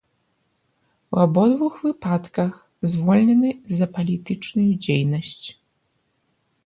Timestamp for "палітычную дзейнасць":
3.99-5.47